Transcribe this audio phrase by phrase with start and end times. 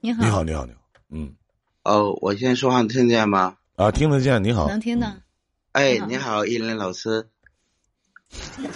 [0.00, 0.78] 你好，你好，你好，你好，
[1.10, 1.34] 嗯。
[1.84, 3.56] 哦，我现在说话听见吗？
[3.76, 5.06] 啊，听得见，你好，能听到。
[5.72, 7.28] 哎，你好，依林老师。
[8.50, 8.66] 你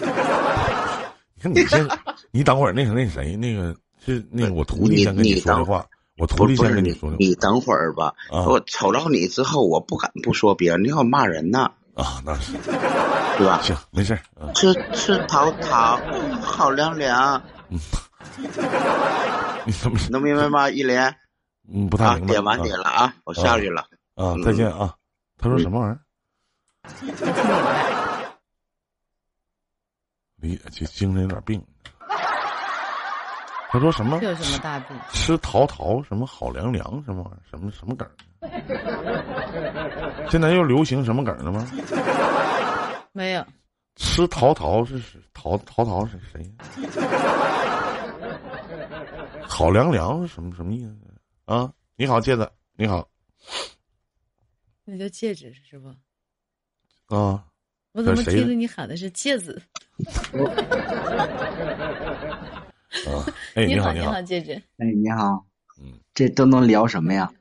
[1.42, 1.86] 看你先，
[2.30, 3.74] 你等会儿，那个那谁，那个
[4.04, 5.86] 是那个我徒弟先跟你说的话，
[6.18, 8.12] 我徒弟先跟你说的，你等会儿吧。
[8.30, 8.44] 啊。
[8.46, 12.52] 我瞅着你之后，我不敢不说别人，你好骂人呢，啊，那是。
[13.36, 13.60] 对吧？
[13.62, 14.16] 行，没事
[14.54, 15.98] 吃吃桃桃，
[16.40, 17.42] 好凉凉，
[19.66, 20.68] 你怎么能明白吗？
[20.70, 21.12] 依林，啊，
[21.72, 23.86] 嗯不太明白点完点了啊，我下去了。
[24.14, 24.94] 啊，再见啊，
[25.38, 25.98] 他说什么玩意儿？
[27.06, 27.84] 没听明白。
[30.36, 31.62] 理这精神有点病。
[33.70, 34.28] 他说什么这？
[34.28, 34.96] 有什么大病？
[35.12, 37.40] 吃桃桃什么好凉凉什么玩意儿？
[37.50, 38.08] 什么什么梗？
[40.30, 41.66] 现在又流行什么梗了吗？
[43.12, 43.44] 没有，
[43.96, 46.44] 吃桃桃是是桃桃桃是谁？
[49.54, 50.98] 好凉凉是什么什么意思
[51.44, 51.72] 啊？
[51.94, 53.08] 你好，戒指，你好
[54.84, 55.94] 那叫戒指是不？
[57.14, 57.46] 啊，
[57.92, 59.52] 我怎么听着你喊的是戒指？
[63.06, 63.22] 啊，
[63.54, 64.60] 哎，你好，你好你好，，戒指。
[64.78, 65.46] 哎，你好，
[65.80, 67.32] 嗯，这都能聊什么呀？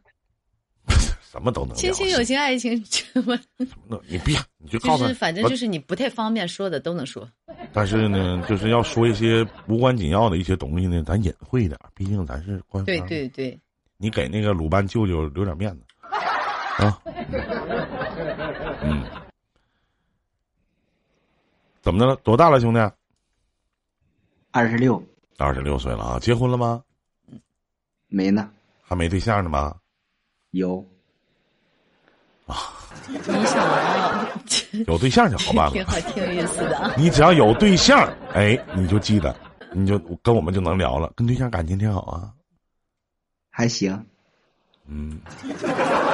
[1.31, 3.35] 什么都能亲情、友情、爱情，什么？
[3.57, 7.27] 什么你别，你就告诉他就是反正就是你不太方便说的都能说。
[7.73, 12.85] 但是呢，就是要说一些无关紧要的一些东西呢，咱隐晦一点，毕竟咱是官方。
[12.85, 13.59] 对，对对，
[13.97, 15.81] 你给那个鲁班舅舅留点面子
[16.77, 17.01] 啊。
[18.83, 19.03] 嗯，
[21.81, 22.16] 怎么的了？
[22.17, 22.79] 多大了，兄弟？
[24.51, 25.03] 二十六
[25.39, 26.83] 二十六岁了啊，结婚了吗？
[28.07, 28.51] 没呢，
[28.83, 29.75] 还没对象呢吗？
[30.51, 30.85] 有
[32.45, 32.55] 啊
[33.07, 33.92] 你想要
[34.87, 35.85] 有对象就好办了挺。
[35.85, 36.93] 好，挺有意思的啊。
[36.97, 39.35] 你只要有对象，哎，你就记得，
[39.71, 41.11] 你就跟我们就能聊了。
[41.15, 42.33] 跟对象感情挺好啊。
[43.49, 44.05] 还行。
[44.85, 45.19] 嗯，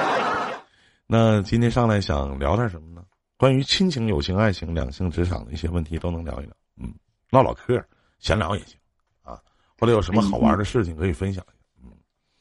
[1.06, 3.02] 那今天上来想聊点什么呢？
[3.36, 6.52] 关于亲情、友情、爱情、两性、职场的一些问题都能聊一聊。
[6.76, 6.92] 嗯，
[7.30, 7.82] 唠唠嗑，
[8.18, 8.76] 闲聊也行
[9.22, 9.40] 啊。
[9.78, 11.94] 或者有什么好玩的事情可以分享一下。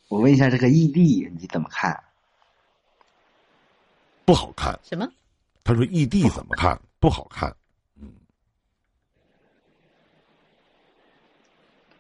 [0.10, 1.98] 我问一下，这个异地你怎么看？
[4.26, 5.08] 不好看，什么？
[5.70, 6.82] 他说异地怎么看？
[7.00, 7.56] 不好看。
[8.02, 8.12] 嗯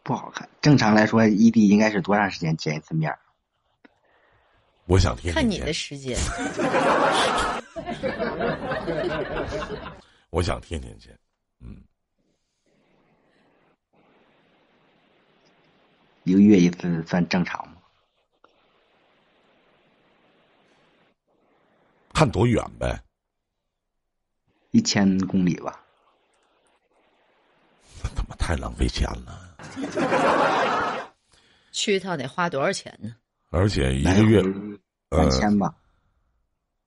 [0.01, 0.49] 不好看。
[0.59, 3.19] 正常来说，异地应该是多长时间见一次面儿？
[4.85, 6.17] 我想天天看你的时间。
[10.31, 11.15] 我想天天见。
[11.59, 11.79] 嗯，
[16.23, 17.75] 一个月一次算正常吗？
[22.15, 22.99] 看多远呗。
[24.71, 25.83] 一千公里吧。
[28.15, 29.55] 他妈太浪费钱了，
[31.71, 33.15] 去一趟得花多少钱呢？
[33.49, 35.75] 而且一个月，三呃，千吧。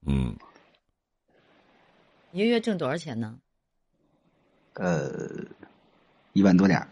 [0.07, 0.37] 嗯，
[2.33, 3.39] 一个月挣多少钱呢？
[4.75, 5.45] 呃，
[6.33, 6.89] 一万多点儿。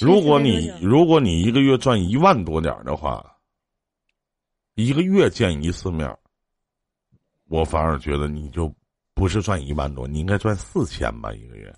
[0.00, 3.36] 如果你如果你一个月赚一万多点儿的话，
[4.74, 6.18] 一个月见一次面儿，
[7.52, 8.74] 我反而觉得你就
[9.12, 11.70] 不是赚一万多，你应该赚四千吧一个月。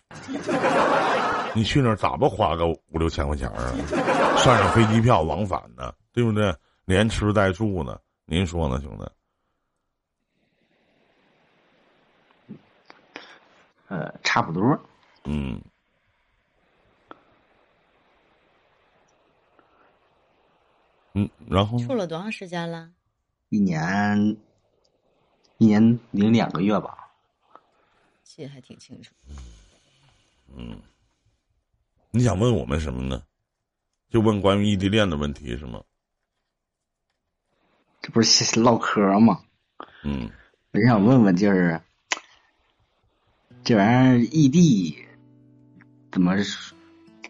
[1.52, 3.74] 你去那儿咋不花个五六千块钱儿啊？
[4.38, 6.54] 算上飞机票往返呢，对不对？
[6.84, 8.96] 连吃带住呢，您说呢，兄
[12.46, 12.56] 弟？
[13.88, 14.80] 呃，差不多。
[15.24, 15.60] 嗯，
[21.14, 22.88] 嗯，然后处了多长时间了？
[23.48, 24.36] 一年，
[25.64, 27.10] 一年零两个月吧。
[28.22, 29.14] 记得还挺清楚。
[30.54, 30.78] 嗯
[32.10, 33.22] 你想问我们什么呢？
[34.10, 35.82] 就问关于异地恋的问题是吗？
[38.03, 39.41] 这不是唠嗑吗？
[40.03, 40.30] 嗯，
[40.72, 41.80] 我就想问问，就是
[43.64, 45.03] 这玩意儿异地
[46.12, 46.36] 怎么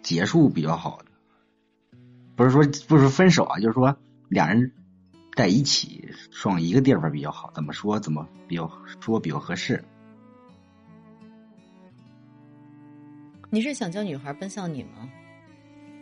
[0.03, 2.01] 结束比较好呢？
[2.35, 3.97] 不是说不是分手啊，就是说
[4.29, 4.73] 俩人
[5.35, 8.71] 在一起爽一个地方比较好，怎么说怎么比较
[9.01, 9.83] 说比较合适？
[13.51, 15.09] 你是想叫女孩奔向你吗？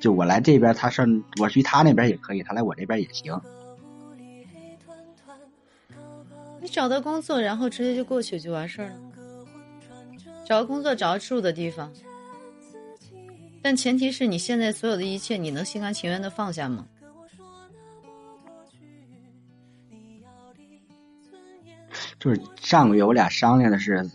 [0.00, 1.06] 就我来这边，他上
[1.40, 3.38] 我去他那边也可以，他来我这边也行。
[6.60, 8.96] 你找到工作，然后直接就过去就完事儿了。
[10.44, 11.90] 找个工作，找个住的地方，
[13.62, 16.86] 但前提是你现在所有的一切，你能心甘情愿的放下吗？
[22.22, 24.08] 就是上个月我俩商量的是，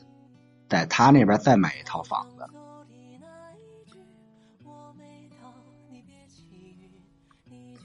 [0.70, 2.48] 在他那边再买一套房子。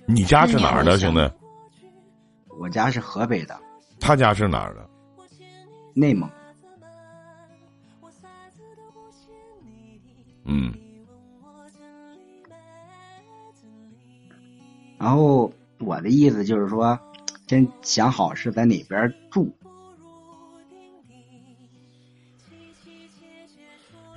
[0.06, 1.28] 你家是哪儿的，兄弟？
[2.56, 3.58] 我家是河北的，
[3.98, 4.88] 他家是哪儿的？
[5.92, 6.30] 内蒙。
[10.44, 10.72] 嗯，
[14.98, 16.96] 然后我的意思就是说，
[17.48, 19.52] 先想好是在哪边住。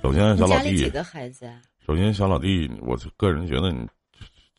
[0.06, 1.60] 首先，小老弟，个孩子啊？
[1.84, 3.84] 首先小老弟，我个人觉得你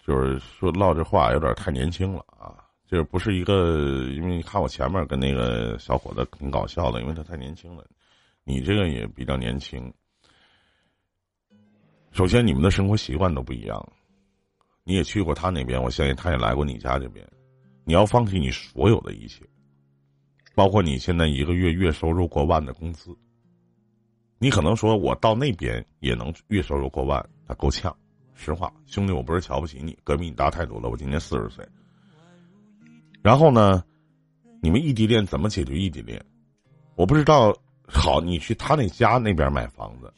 [0.06, 2.56] 就是说唠这话有点太年轻了啊！
[2.86, 7.86] 这不是一个，因为你看我前面跟那个小伙子挺搞笑的，因为他太年轻了，
[8.44, 9.90] 你这个也比较年轻。
[12.12, 13.82] 首先，你们的生活习惯都不一样，
[14.84, 17.26] 你也去过他那边，我相信他也来过你家这边。
[17.86, 19.46] 你要放弃你所有的一切，
[20.56, 23.16] 包括你现在一个月月收入过万的工资。
[24.40, 27.96] 你可能说，我到那边也能月收入过万，那够呛。
[28.34, 30.90] 实话，兄弟，我不是瞧不起你，哥比你大太多了。
[30.90, 31.68] 我今年四十岁。
[33.22, 33.84] 然后呢，
[34.62, 36.24] 你们异地恋怎么解决异地恋？
[36.96, 37.56] 我不知道。
[37.90, 40.14] 好，你去他那家那边买房子，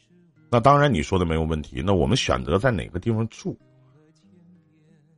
[0.50, 1.80] 那当然你说的没有问题。
[1.86, 3.56] 那我们选择在哪个地方住？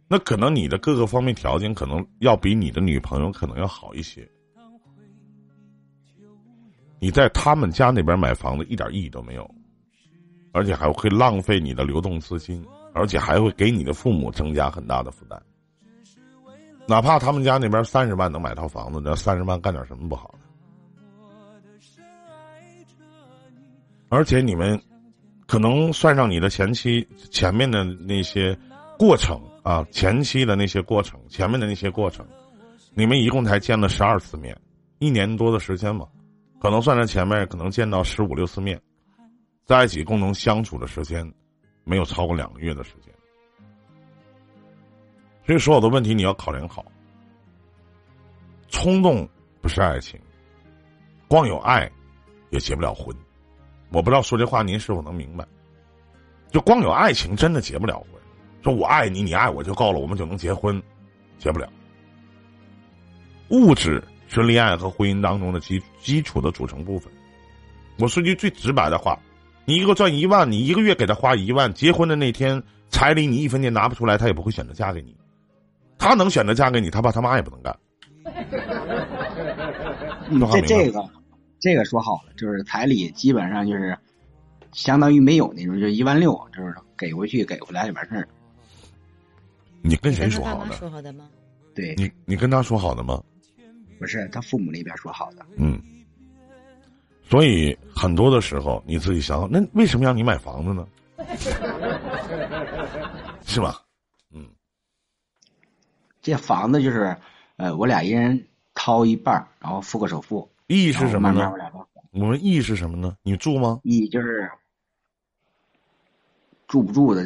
[0.06, 4.30] 那可能你的各个方面条件可能要比你的女朋友可能要好一些。
[7.02, 9.44] 你在他们家那边买房子一点意义都没有，
[10.52, 12.64] 而且还会浪费你的流动资金，
[12.94, 15.42] 而且还会给你的父母增加很大的负担。
[16.86, 20.46] 哪怕他们家那边三十万能买套房子，那三十万干点什么不好呢？
[24.08, 24.80] 而且你们
[25.48, 28.56] 可能算上你的前期前面的那些
[28.96, 32.24] 过程啊，前期的那些过程，前面的那些过程，
[32.94, 34.56] 你们一共才见了十二次面，
[35.00, 36.06] 一年多的时间嘛。
[36.62, 38.80] 可能算在前面，可能见到十五六次面，
[39.64, 41.28] 在一起共同相处的时间，
[41.82, 43.12] 没有超过两个月的时间。
[45.44, 46.84] 所以所有的问题你要考量好。
[48.68, 49.28] 冲动
[49.60, 50.20] 不是爱情，
[51.26, 51.90] 光有爱
[52.50, 53.12] 也结不了婚。
[53.90, 55.44] 我不知道说这话您是否能明白？
[56.48, 58.08] 就光有爱情真的结不了婚。
[58.62, 60.80] 说我爱你，你爱我就够了，我们就能结婚，
[61.38, 61.68] 结不了。
[63.48, 64.00] 物质。
[64.40, 67.12] 是恋爱和婚姻当中的基基础的组成部分。
[67.98, 69.18] 我说句最直白的话，
[69.64, 75.14] 你一个赚一万，你一个月给他花一万，结婚的那天彩礼你一分钱拿不出来，他也不会选择嫁给你。
[75.98, 77.78] 他能选择嫁给你，他爸他妈也不能干。
[80.50, 81.08] 这这个
[81.60, 83.96] 这个说好了，就是彩礼基本上就是
[84.72, 88.26] 相当于没有那种，就一万六，就是给回去给回来就完事儿。
[89.82, 90.72] 你跟谁说好的？
[90.72, 91.28] 说好的吗？
[91.74, 93.22] 对，你你跟他说好的吗？
[94.02, 95.80] 不是他父母那边说好的，嗯，
[97.30, 100.84] 所以很多的时候你自己想，那为什么让你买房子呢？
[103.46, 103.80] 是吧？
[104.32, 104.44] 嗯，
[106.20, 107.16] 这房子就是
[107.58, 108.44] 呃，我俩一人
[108.74, 110.50] 掏一半，然后付个首付。
[110.66, 111.48] 意义是什么呢？
[112.10, 113.16] 我们意义是什么呢？
[113.22, 113.78] 你住吗？
[113.84, 114.50] 意义就是
[116.66, 117.24] 住不住的，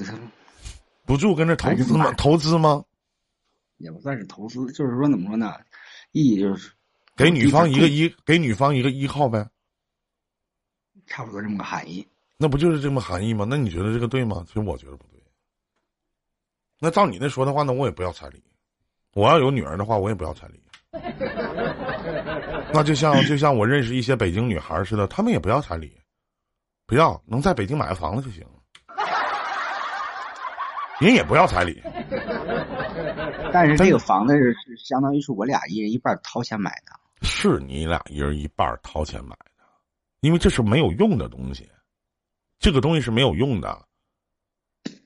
[1.07, 2.13] 不住跟着投资吗？
[2.19, 2.85] 投资吗？
[3.79, 5.55] 也不算是投资，就是说怎么说呢？
[6.17, 6.73] 意义就是
[7.15, 9.47] 给女方一个依，给女方一个依靠呗，
[11.07, 12.07] 差不多这么个含义。
[12.39, 13.47] 那不就是这么含义吗？
[13.47, 14.43] 那你觉得这个对吗？
[14.47, 15.21] 其实我觉得不对。
[16.81, 18.43] 那照你那说的话，那我也不要彩礼。
[19.13, 20.63] 我要有女儿的话，我也不要彩礼。
[22.73, 26.01] 那就像就像我认识一些北京女孩似的，她们也不要彩礼，
[26.87, 28.43] 不要能在北京买个房子就行。
[31.01, 31.83] 人也不要彩礼。
[33.53, 39.47] 但是这个房子是是相当于是我俩一人一半掏钱买的，是你俩一人一半掏钱买的，
[40.21, 41.69] 因为这是没有用的东西，
[42.59, 43.87] 这个东西是没有用的，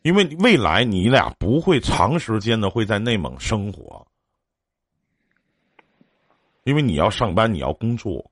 [0.03, 4.07] 因为未来你俩不会长时间的会在内蒙生活，
[6.65, 8.31] 因为你要上班，你要工作，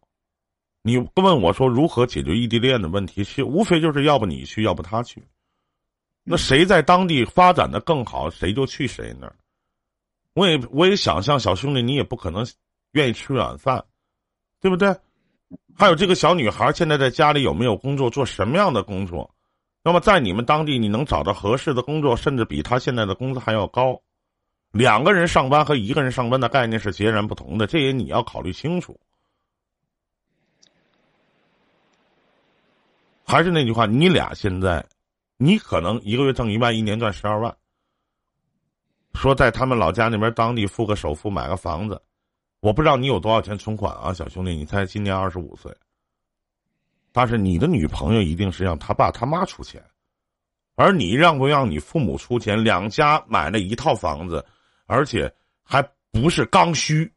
[0.83, 5.23] 你问我说如何解决异地恋的问题，是无非就是要不你去，要不他去，
[6.29, 9.35] 那谁在当地发展的更好，谁就去谁那儿。
[10.35, 12.47] 我也我也想象小兄弟，你也不可能
[12.93, 13.85] 愿意吃软饭，
[14.61, 14.95] 对不对？
[15.75, 19.35] 还有这个小女孩现在在家里有没有工作，做什么样的工作？
[19.83, 24.01] 那么在你们当地，你能找到合适的工作，甚至比她现在的工资还要高。
[24.71, 29.01] 两个人上班和一个人上班的概念是截然不同的，这也你要考虑清楚。
[33.25, 34.85] 还是那句话，你俩现在，
[35.39, 37.57] 你可能一个月挣一万，一年赚十二万。
[39.15, 42.01] 说在他们老家那边当地付个首付买个房子，
[42.61, 45.75] 我不知道你有多少钱存款啊，小兄弟，你才今年二十五岁。
[47.13, 49.83] 但是你的女朋友一定是让他爸他妈出钱，
[50.75, 52.63] 而你让不让你父母出钱？
[52.63, 54.45] 两家买了一套房子，
[54.87, 55.81] 而且还
[56.11, 57.11] 不是刚需。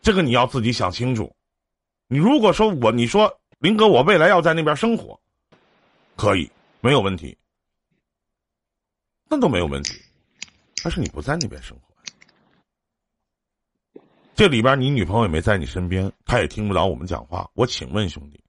[0.00, 1.34] 这个你要自己想清楚。
[2.08, 5.18] 你如果说我，你说林哥，我未来要在那边生活，
[6.16, 7.36] 可以没有问题，
[9.28, 10.00] 那都没有问题。
[10.82, 14.00] 但是你不在那边生活，
[14.34, 17.50] 这里边你女朋友也没在你身边，她也听不着我们讲话。
[17.54, 18.42] 我请问兄弟，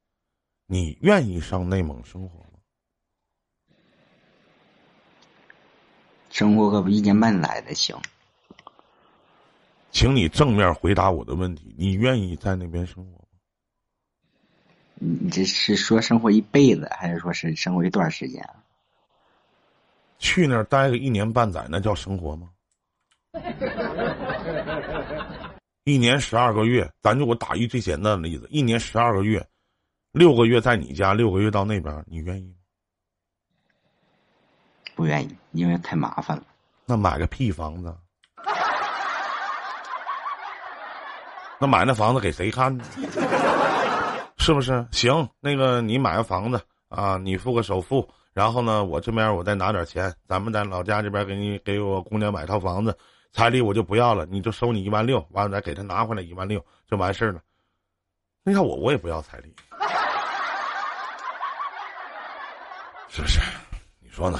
[0.65, 2.45] 你愿意上内蒙生活吗？
[6.29, 7.95] 生活可不一年半载的行。
[9.91, 13.24] 请你正面回答我的问题，你愿意在那边生活吗？
[14.95, 18.41] 你这是说生活一辈子，还是说是生活一段时间？
[20.17, 22.49] 去那儿待个一年半载，那叫生活吗？
[25.83, 29.45] 一年十二个月，咱就我打一最简单的例子，一年十二个月，
[30.13, 32.55] 六个月在你家，六个月到那边，你愿意吗？
[34.95, 36.43] 不愿意，因为太麻烦了。
[36.85, 37.93] 那买个屁房子？
[41.59, 42.83] 那买那房子给谁看呢？
[44.45, 44.87] 是不是？
[44.91, 48.07] 行，那个你买个房子啊，你付个首付。
[48.31, 52.95] 然后呢，我这边我再拿点钱，咱们在老家这边给你给我姑娘买套房子，
[53.31, 57.41] 彩礼我就不要了，你就收你一万六，完了再给她拿回来一万六，就完事儿了。
[58.43, 59.51] 那要我我也不要彩礼，
[63.09, 63.39] 是不是？
[63.99, 64.39] 你说呢？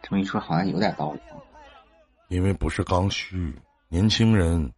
[0.00, 1.20] 这么一说，好像有点道理。
[2.28, 3.54] 因为不是刚需，
[3.88, 4.72] 年轻人。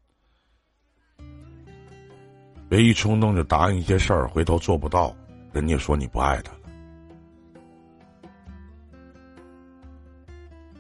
[2.69, 5.15] 别一冲动就答应一些事儿，回头做不到，
[5.53, 6.59] 人家说你不爱他了。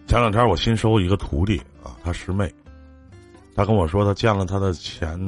[0.06, 2.52] 前两天我新收一个徒弟啊，他师妹，
[3.54, 5.18] 他跟我说他见了他的前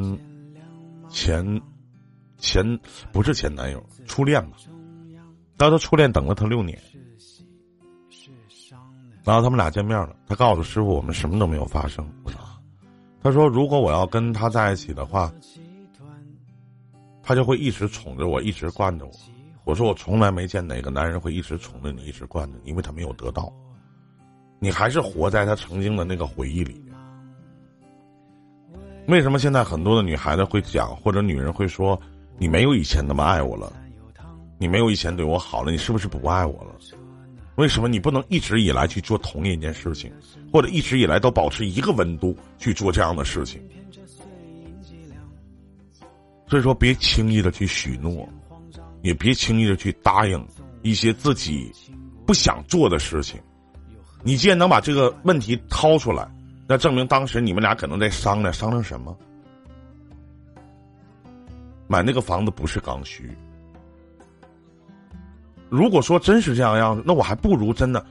[1.08, 1.62] 前
[2.38, 2.78] 前
[3.12, 4.56] 不是前男友，初恋嘛，
[5.56, 6.78] 但他初恋等了他六年，
[9.25, 12.06] 然后他们俩见面了，他告诉师傅我们什么都没有发生。
[12.25, 12.40] 我说
[13.22, 15.32] 他说如果我要跟他在一起的话。
[17.26, 19.11] 他就会一直宠着我，一直惯着我。
[19.64, 23.52] 我说我从来没见哪个男人会一直宠着你，一直惯着你，因为他没有得到。
[24.61, 26.80] 你还是活在他曾经的那个回忆里。
[29.09, 32.00] 为什么现在很多的女孩子会讲，或者女人会说，
[32.38, 33.73] 你没有以前那么爱我了，
[34.56, 36.76] 你没有以前对我好了，你是不是不爱我了？
[37.56, 40.12] 为什么你不能一直以来去做同一件事情，
[40.52, 43.61] 或者一直以来都保持一个温度去做这样的事情？
[46.48, 48.28] 所以说，别轻易的去许诺，
[49.02, 50.46] 也别轻易的去答应
[50.82, 51.72] 一些自己
[52.24, 53.40] 不想做的事情。
[54.22, 56.28] 你既然能把这个问题掏出来，
[56.68, 59.16] 那证明当时你们俩可能在商量商量什么。
[61.88, 63.30] 买那个房子不是刚需。
[65.68, 68.04] 如果说真是这样样子，那我还不如真的，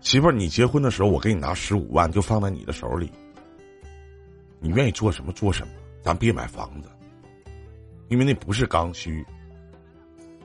[0.00, 3.10] 媳妇儿，你结婚的时候我给你拿十五万，就放在你的手里。
[4.60, 6.88] 你愿意做什么做什么，咱别买房子。
[8.10, 9.24] 因为那不是刚需，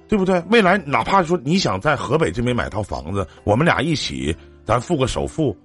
[0.08, 0.40] 对不对？
[0.52, 5.58] 未来哪怕说你想在河北这边买套房子，我们俩一起，咱付个首付，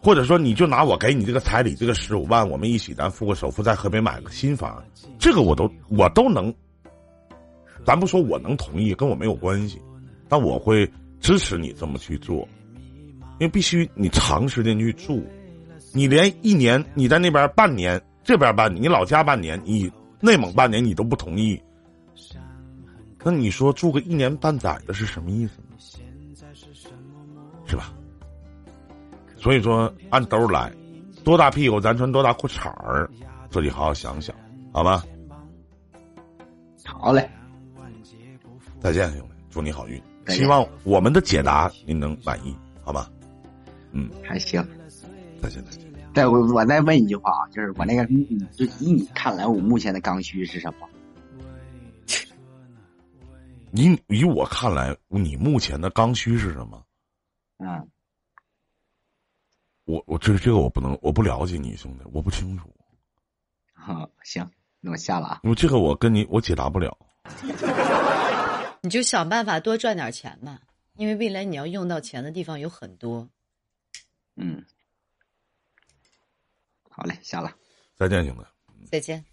[0.00, 4.80] 或者说你就拿我给你这个彩礼这个十五万，我们一起咱付个首付，在河北买个新房，
[5.18, 6.54] 这个我都我都能，
[7.84, 9.82] 咱不说我能同意，跟我没有关系，
[10.28, 10.88] 但我会
[11.18, 12.48] 支持你这么去做，
[13.40, 15.26] 因为必须你长时间去住，
[15.92, 19.90] 你连一年你在那边半年，这边半，你老家半年，你。
[20.22, 21.60] 内蒙半年你都不同意，
[23.24, 25.76] 那你说住个一年半载的是什么意思呢？
[27.66, 27.92] 是吧？
[29.36, 30.72] 所以说按兜来，
[31.24, 33.10] 多大屁股咱穿多大裤衩儿，
[33.50, 34.34] 自己好好想想，
[34.72, 35.04] 好吧？
[36.84, 37.28] 好嘞，
[38.78, 40.00] 再见，兄弟，祝你好运。
[40.28, 43.10] 希望我们的解答您能满意，好吧？
[43.90, 44.64] 嗯，还行。
[45.40, 45.91] 再见，再见。
[46.14, 48.04] 再我我再问一句话啊，就是我那个，
[48.52, 50.88] 就以你看来，我目前的刚需是什么？
[53.72, 56.84] 以以我看来，你目前的刚需是什么？
[57.58, 57.88] 嗯，
[59.84, 62.68] 我我这这个我不能，我不了解你兄弟，我不清楚。
[63.72, 64.50] 好，行，
[64.80, 65.40] 那我下了啊。
[65.44, 66.96] 因为这个我跟你我解答不了。
[68.82, 70.58] 你就想办法多赚点钱嘛，
[70.96, 73.28] 因为未来你要用到钱的地方有很多。
[74.36, 74.64] 嗯。
[76.94, 77.50] 好嘞，下了，
[77.96, 78.86] 再见，兄弟。
[78.90, 79.24] 再见。